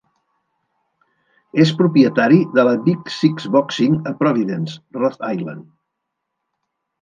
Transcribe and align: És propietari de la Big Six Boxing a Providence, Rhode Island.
És 1.65 1.73
propietari 1.81 2.39
de 2.55 2.65
la 2.69 2.73
Big 2.87 3.11
Six 3.17 3.45
Boxing 3.57 3.99
a 4.13 4.15
Providence, 4.23 4.79
Rhode 4.99 5.31
Island. 5.37 5.69